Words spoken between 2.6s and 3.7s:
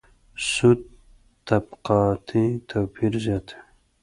توپیر زیاتوي.